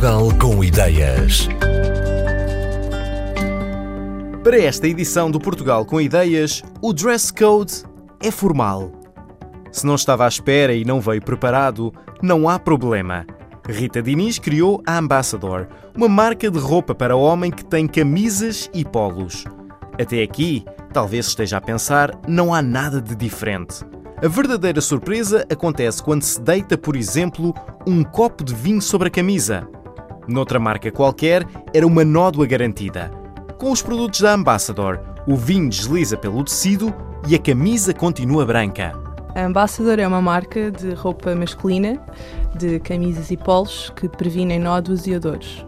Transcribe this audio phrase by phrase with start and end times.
[0.00, 1.46] Portugal com Ideias.
[4.42, 7.84] Para esta edição do Portugal com Ideias, o dress code
[8.18, 8.92] é formal.
[9.70, 11.92] Se não estava à espera e não veio preparado,
[12.22, 13.26] não há problema.
[13.68, 18.86] Rita Diniz criou a Ambassador, uma marca de roupa para homem que tem camisas e
[18.86, 19.44] polos.
[20.00, 23.84] Até aqui, talvez esteja a pensar, não há nada de diferente.
[24.24, 27.54] A verdadeira surpresa acontece quando se deita, por exemplo,
[27.86, 29.68] um copo de vinho sobre a camisa.
[30.28, 33.10] Noutra marca qualquer, era uma nódoa garantida.
[33.58, 36.94] Com os produtos da Ambassador, o vinho desliza pelo tecido
[37.28, 38.92] e a camisa continua branca.
[39.34, 42.00] A Ambassador é uma marca de roupa masculina,
[42.56, 45.64] de camisas e polos que previnem nódulos e odores.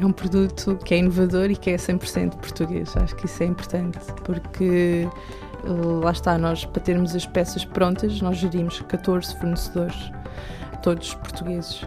[0.00, 2.96] É um produto que é inovador e que é 100% português.
[2.96, 5.08] Acho que isso é importante, porque
[5.64, 10.12] eh, lá está, nós para termos as peças prontas, nós gerimos 14 fornecedores,
[10.82, 11.86] todos portugueses.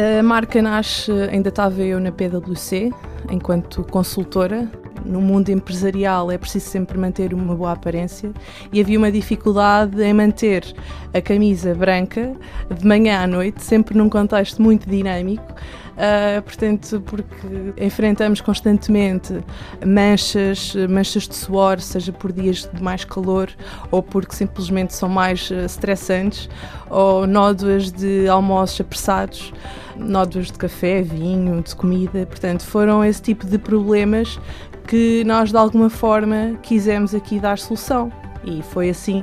[0.00, 2.90] A marca nasce, ainda estava eu na PwC,
[3.30, 4.66] enquanto consultora.
[5.04, 8.32] No mundo empresarial é preciso sempre manter uma boa aparência
[8.72, 10.64] e havia uma dificuldade em manter
[11.12, 12.34] a camisa branca
[12.74, 15.54] de manhã à noite, sempre num contexto muito dinâmico.
[16.00, 19.44] Uh, portanto, porque enfrentamos constantemente
[19.84, 23.50] manchas, manchas de suor, seja por dias de mais calor
[23.90, 26.48] ou porque simplesmente são mais uh,
[26.88, 29.52] ou nódoas de almoços apressados,
[29.94, 32.24] nódoas de café, vinho, de comida.
[32.24, 34.40] Portanto, foram esse tipo de problemas
[34.86, 38.10] que nós de alguma forma quisemos aqui dar solução.
[38.42, 39.22] E foi assim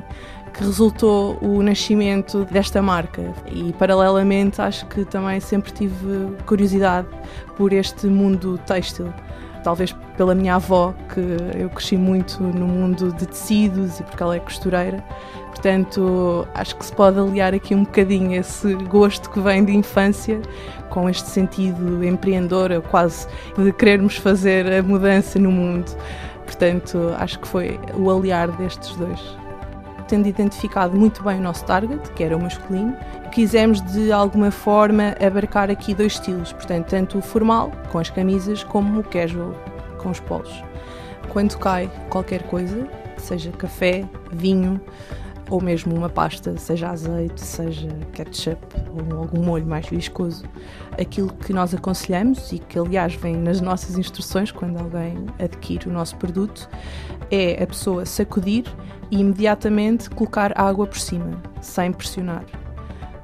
[0.58, 3.32] que resultou o nascimento desta marca.
[3.46, 7.06] E, paralelamente, acho que também sempre tive curiosidade
[7.56, 9.14] por este mundo têxtil.
[9.62, 11.20] Talvez pela minha avó, que
[11.56, 15.04] eu cresci muito no mundo de tecidos e porque ela é costureira.
[15.46, 20.40] Portanto, acho que se pode aliar aqui um bocadinho esse gosto que vem de infância
[20.90, 25.96] com este sentido empreendedor, quase de querermos fazer a mudança no mundo.
[26.44, 29.20] Portanto, acho que foi o aliar destes dois
[30.08, 32.96] tendo identificado muito bem o nosso target, que era o masculino,
[33.30, 38.64] quisemos de alguma forma abarcar aqui dois estilos, portanto, tanto o formal, com as camisas,
[38.64, 39.52] como o casual,
[39.98, 40.64] com os polos.
[41.28, 42.88] Quando cai qualquer coisa,
[43.18, 44.80] seja café, vinho,
[45.50, 48.58] ou mesmo uma pasta, seja azeite, seja ketchup
[48.92, 50.44] ou algum molho mais viscoso,
[51.00, 55.92] aquilo que nós aconselhamos e que aliás vem nas nossas instruções quando alguém adquire o
[55.92, 56.68] nosso produto
[57.30, 58.64] é a pessoa sacudir
[59.10, 62.44] e imediatamente colocar água por cima, sem pressionar.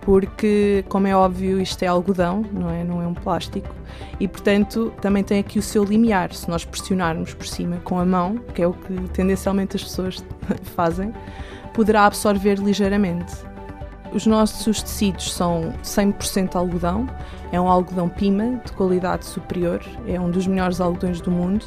[0.00, 3.74] Porque, como é óbvio, isto é algodão, não é, não é um plástico,
[4.20, 6.32] e portanto também tem aqui o seu limiar.
[6.34, 10.22] Se nós pressionarmos por cima com a mão, que é o que tendencialmente as pessoas
[10.76, 11.12] fazem,
[11.74, 13.34] poderá absorver ligeiramente.
[14.12, 17.08] Os nossos tecidos são 100% algodão,
[17.50, 21.66] é um algodão pima de qualidade superior, é um dos melhores algodões do mundo,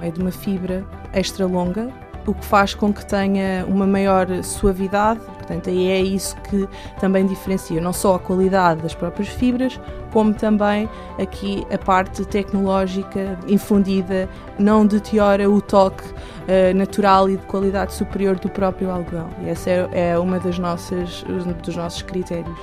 [0.00, 1.92] é de uma fibra extra longa,
[2.24, 5.20] o que faz com que tenha uma maior suavidade.
[5.52, 6.66] Portanto, aí é isso que
[6.98, 9.78] também diferencia não só a qualidade das próprias fibras,
[10.10, 10.88] como também
[11.20, 18.38] aqui a parte tecnológica infundida não deteriora o toque uh, natural e de qualidade superior
[18.38, 19.28] do próprio algodão.
[19.42, 22.58] E essa é, é uma das nossas um dos nossos critérios.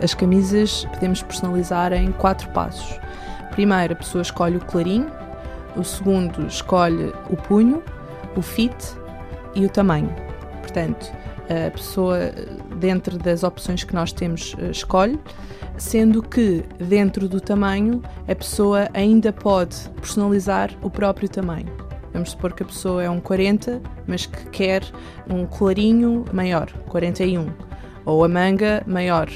[0.00, 3.00] As camisas podemos personalizar em quatro passos.
[3.50, 5.10] Primeiro, a pessoa escolhe o clarinho,
[5.76, 7.82] o segundo escolhe o punho,
[8.36, 8.76] o fit
[9.56, 10.31] e o tamanho.
[10.72, 11.12] Portanto,
[11.50, 12.32] a pessoa,
[12.78, 15.20] dentro das opções que nós temos, eh, escolhe,
[15.76, 21.70] sendo que, dentro do tamanho, a pessoa ainda pode personalizar o próprio tamanho.
[22.14, 24.82] Vamos supor que a pessoa é um 40, mas que quer
[25.28, 27.46] um clarinho maior, 41,
[28.06, 29.28] ou a manga maior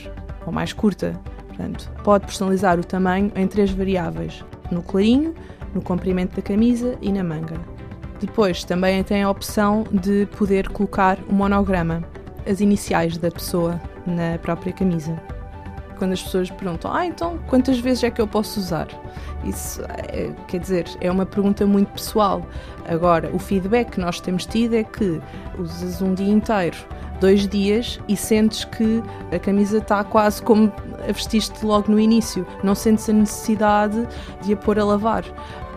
[0.47, 1.21] ou mais curta.
[1.49, 5.35] Portanto, pode personalizar o tamanho em três variáveis: no clarinho,
[5.75, 7.75] no comprimento da camisa e na manga.
[8.21, 12.03] Depois também tem a opção de poder colocar o monograma,
[12.49, 15.20] as iniciais da pessoa na própria camisa.
[15.99, 18.87] Quando as pessoas perguntam, ah, então quantas vezes é que eu posso usar?
[19.44, 22.43] Isso, é, quer dizer, é uma pergunta muito pessoal.
[22.87, 25.20] Agora, o feedback que nós temos tido é que
[25.58, 26.76] usas um dia inteiro,
[27.20, 29.02] dois dias, e sentes que
[29.32, 30.70] a camisa está quase como
[31.08, 32.47] a vestiste logo no início.
[32.62, 34.06] Não sentes a necessidade
[34.43, 35.25] de a pôr a lavar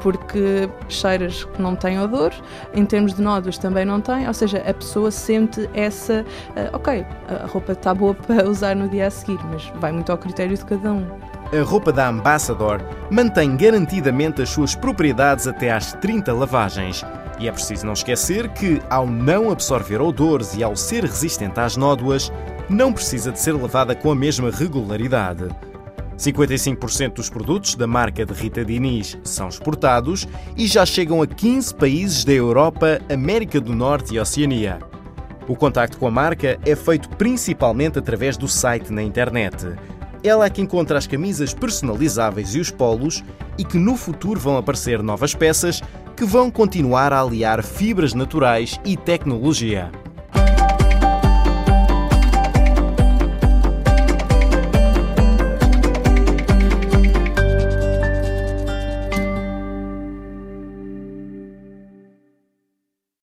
[0.01, 2.31] porque cheiras que não têm odor,
[2.73, 7.05] em termos de nódulos também não tem, ou seja, a pessoa sente essa, uh, ok,
[7.27, 10.57] a roupa está boa para usar no dia a seguir, mas vai muito ao critério
[10.57, 11.05] de cada um.
[11.51, 12.79] A roupa da Ambassador
[13.09, 17.03] mantém garantidamente as suas propriedades até às 30 lavagens.
[17.39, 21.75] E é preciso não esquecer que, ao não absorver odores e ao ser resistente às
[21.75, 22.31] nódoas,
[22.69, 25.47] não precisa de ser lavada com a mesma regularidade.
[26.17, 31.73] 55% dos produtos da marca de Rita Diniz são exportados e já chegam a 15
[31.73, 34.79] países da Europa, América do Norte e Oceania.
[35.47, 39.65] O contacto com a marca é feito principalmente através do site na internet.
[40.23, 43.23] Ela é que encontra as camisas personalizáveis e os polos
[43.57, 45.81] e que no futuro vão aparecer novas peças
[46.15, 49.89] que vão continuar a aliar fibras naturais e tecnologia.